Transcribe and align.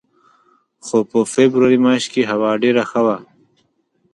خو 0.85 0.97
په 1.09 1.19
فبروري 1.33 1.77
میاشت 1.85 2.07
کې 2.13 2.29
هوا 2.31 2.51
ډېره 2.63 2.83
ښه 2.89 3.01
وه. 3.05 3.17